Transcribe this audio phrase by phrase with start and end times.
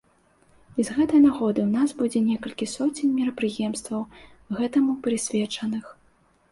[0.79, 4.01] І з гэтай нагоды ў нас будзе некалькі соцень мерапрыемстваў,
[4.61, 5.85] гэтаму прысвечаных.